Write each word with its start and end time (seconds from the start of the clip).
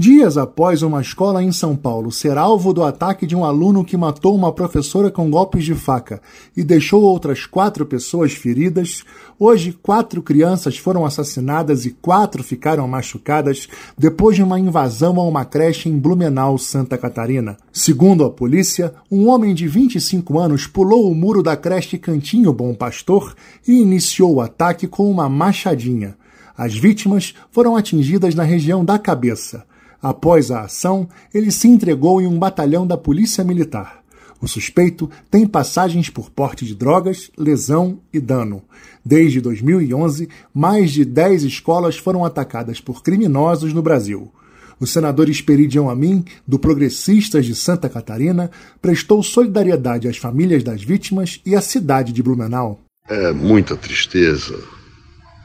Dias 0.00 0.38
após 0.38 0.80
uma 0.80 1.02
escola 1.02 1.42
em 1.42 1.52
São 1.52 1.76
Paulo 1.76 2.10
ser 2.10 2.38
alvo 2.38 2.72
do 2.72 2.82
ataque 2.82 3.26
de 3.26 3.36
um 3.36 3.44
aluno 3.44 3.84
que 3.84 3.98
matou 3.98 4.34
uma 4.34 4.50
professora 4.50 5.10
com 5.10 5.28
golpes 5.28 5.62
de 5.62 5.74
faca 5.74 6.22
e 6.56 6.64
deixou 6.64 7.02
outras 7.02 7.44
quatro 7.44 7.84
pessoas 7.84 8.32
feridas, 8.32 9.04
hoje 9.38 9.78
quatro 9.82 10.22
crianças 10.22 10.78
foram 10.78 11.04
assassinadas 11.04 11.84
e 11.84 11.90
quatro 11.90 12.42
ficaram 12.42 12.88
machucadas 12.88 13.68
depois 13.98 14.36
de 14.36 14.42
uma 14.42 14.58
invasão 14.58 15.20
a 15.20 15.22
uma 15.22 15.44
creche 15.44 15.90
em 15.90 15.98
Blumenau, 15.98 16.56
Santa 16.56 16.96
Catarina. 16.96 17.58
Segundo 17.70 18.24
a 18.24 18.30
polícia, 18.30 18.94
um 19.10 19.28
homem 19.28 19.54
de 19.54 19.68
25 19.68 20.38
anos 20.38 20.66
pulou 20.66 21.10
o 21.10 21.14
muro 21.14 21.42
da 21.42 21.58
creche 21.58 21.98
Cantinho 21.98 22.54
Bom 22.54 22.74
Pastor 22.74 23.34
e 23.68 23.82
iniciou 23.82 24.36
o 24.36 24.40
ataque 24.40 24.86
com 24.86 25.10
uma 25.10 25.28
machadinha. 25.28 26.16
As 26.56 26.74
vítimas 26.74 27.34
foram 27.50 27.76
atingidas 27.76 28.34
na 28.34 28.44
região 28.44 28.82
da 28.82 28.98
cabeça. 28.98 29.68
Após 30.02 30.50
a 30.50 30.62
ação, 30.62 31.08
ele 31.32 31.50
se 31.50 31.68
entregou 31.68 32.20
em 32.20 32.26
um 32.26 32.38
batalhão 32.38 32.86
da 32.86 32.96
Polícia 32.96 33.44
Militar. 33.44 34.00
O 34.40 34.48
suspeito 34.48 35.10
tem 35.30 35.46
passagens 35.46 36.08
por 36.08 36.30
porte 36.30 36.64
de 36.64 36.74
drogas, 36.74 37.30
lesão 37.36 37.98
e 38.10 38.18
dano. 38.18 38.62
Desde 39.04 39.40
2011, 39.40 40.28
mais 40.54 40.90
de 40.90 41.04
10 41.04 41.42
escolas 41.44 41.98
foram 41.98 42.24
atacadas 42.24 42.80
por 42.80 43.02
criminosos 43.02 43.74
no 43.74 43.82
Brasil. 43.82 44.32
O 44.80 44.86
senador 44.86 45.28
Esperidião 45.28 45.90
Amin, 45.90 46.24
do 46.48 46.58
Progressistas 46.58 47.44
de 47.44 47.54
Santa 47.54 47.86
Catarina, 47.86 48.50
prestou 48.80 49.22
solidariedade 49.22 50.08
às 50.08 50.16
famílias 50.16 50.64
das 50.64 50.82
vítimas 50.82 51.38
e 51.44 51.54
à 51.54 51.60
cidade 51.60 52.10
de 52.10 52.22
Blumenau. 52.22 52.80
É 53.10 53.30
muita 53.32 53.76
tristeza, 53.76 54.58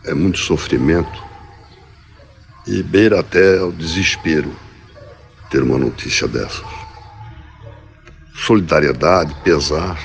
é 0.05 0.13
muito 0.13 0.37
sofrimento 0.37 1.34
e 2.67 2.81
beira 2.81 3.19
até 3.19 3.61
o 3.61 3.71
desespero 3.71 4.55
ter 5.49 5.61
uma 5.61 5.77
notícia 5.77 6.27
dessas. 6.27 6.65
Solidariedade, 8.35 9.35
pesar 9.43 9.97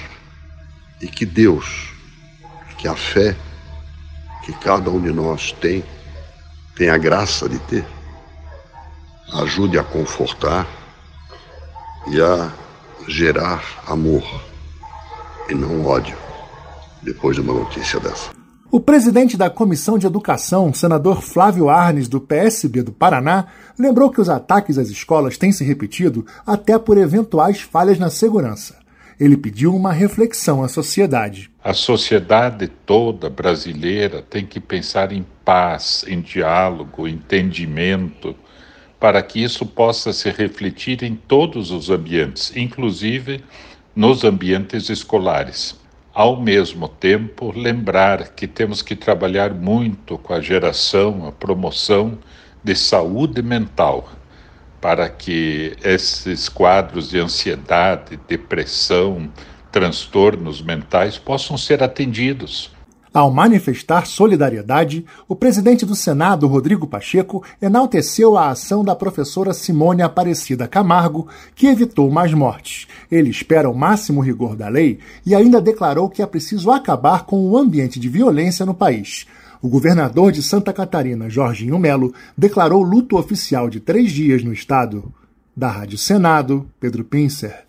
e 1.00 1.06
que 1.06 1.24
Deus, 1.24 1.92
que 2.78 2.86
a 2.86 2.94
fé 2.94 3.36
que 4.44 4.52
cada 4.52 4.90
um 4.90 5.00
de 5.00 5.12
nós 5.12 5.52
tem, 5.52 5.84
tem 6.76 6.90
a 6.90 6.96
graça 6.96 7.48
de 7.48 7.58
ter, 7.60 7.86
ajude 9.34 9.78
a 9.78 9.84
confortar 9.84 10.66
e 12.08 12.20
a 12.20 12.50
gerar 13.08 13.62
amor 13.86 14.24
e 15.48 15.54
não 15.54 15.84
ódio 15.86 16.16
depois 17.02 17.36
de 17.36 17.42
uma 17.42 17.54
notícia 17.54 18.00
dessa. 18.00 18.39
O 18.72 18.78
presidente 18.78 19.36
da 19.36 19.50
Comissão 19.50 19.98
de 19.98 20.06
Educação, 20.06 20.72
senador 20.72 21.22
Flávio 21.22 21.68
Arnes, 21.68 22.06
do 22.06 22.20
PSB 22.20 22.84
do 22.84 22.92
Paraná, 22.92 23.46
lembrou 23.76 24.10
que 24.10 24.20
os 24.20 24.28
ataques 24.28 24.78
às 24.78 24.88
escolas 24.88 25.36
têm 25.36 25.50
se 25.50 25.64
repetido 25.64 26.24
até 26.46 26.78
por 26.78 26.96
eventuais 26.96 27.60
falhas 27.60 27.98
na 27.98 28.08
segurança. 28.10 28.78
Ele 29.18 29.36
pediu 29.36 29.74
uma 29.74 29.92
reflexão 29.92 30.62
à 30.62 30.68
sociedade. 30.68 31.50
A 31.64 31.74
sociedade 31.74 32.68
toda 32.86 33.28
brasileira 33.28 34.22
tem 34.22 34.46
que 34.46 34.60
pensar 34.60 35.10
em 35.10 35.26
paz, 35.44 36.04
em 36.06 36.20
diálogo, 36.20 37.08
entendimento, 37.08 38.36
para 39.00 39.20
que 39.20 39.42
isso 39.42 39.66
possa 39.66 40.12
se 40.12 40.30
refletir 40.30 41.02
em 41.02 41.16
todos 41.16 41.72
os 41.72 41.90
ambientes, 41.90 42.52
inclusive 42.54 43.42
nos 43.96 44.22
ambientes 44.22 44.88
escolares 44.88 45.79
ao 46.12 46.40
mesmo 46.40 46.88
tempo, 46.88 47.52
lembrar 47.56 48.30
que 48.30 48.46
temos 48.46 48.82
que 48.82 48.96
trabalhar 48.96 49.54
muito 49.54 50.18
com 50.18 50.34
a 50.34 50.40
geração, 50.40 51.26
a 51.26 51.32
promoção 51.32 52.18
de 52.62 52.74
saúde 52.74 53.42
mental, 53.42 54.08
para 54.80 55.08
que 55.08 55.76
esses 55.82 56.48
quadros 56.48 57.10
de 57.10 57.18
ansiedade, 57.18 58.18
depressão, 58.26 59.30
transtornos 59.70 60.60
mentais 60.60 61.16
possam 61.16 61.56
ser 61.56 61.82
atendidos. 61.82 62.72
Ao 63.12 63.28
manifestar 63.28 64.06
solidariedade, 64.06 65.04
o 65.26 65.34
presidente 65.34 65.84
do 65.84 65.96
Senado, 65.96 66.46
Rodrigo 66.46 66.86
Pacheco, 66.86 67.42
enalteceu 67.60 68.38
a 68.38 68.50
ação 68.50 68.84
da 68.84 68.94
professora 68.94 69.52
Simone 69.52 70.00
Aparecida 70.00 70.68
Camargo, 70.68 71.26
que 71.56 71.66
evitou 71.66 72.08
mais 72.08 72.32
mortes. 72.32 72.86
Ele 73.10 73.28
espera 73.28 73.68
o 73.68 73.74
máximo 73.74 74.20
rigor 74.20 74.54
da 74.54 74.68
lei 74.68 75.00
e 75.26 75.34
ainda 75.34 75.60
declarou 75.60 76.08
que 76.08 76.22
é 76.22 76.26
preciso 76.26 76.70
acabar 76.70 77.26
com 77.26 77.50
o 77.50 77.58
ambiente 77.58 77.98
de 77.98 78.08
violência 78.08 78.64
no 78.64 78.74
país. 78.74 79.26
O 79.60 79.68
governador 79.68 80.30
de 80.30 80.40
Santa 80.40 80.72
Catarina, 80.72 81.28
Jorginho 81.28 81.80
Melo, 81.80 82.14
declarou 82.38 82.80
luto 82.80 83.18
oficial 83.18 83.68
de 83.68 83.80
três 83.80 84.12
dias 84.12 84.44
no 84.44 84.52
estado. 84.52 85.12
Da 85.56 85.68
Rádio 85.68 85.98
Senado, 85.98 86.70
Pedro 86.78 87.02
Pincer. 87.02 87.64